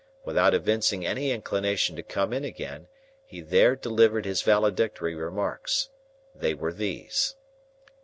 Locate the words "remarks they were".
5.13-6.73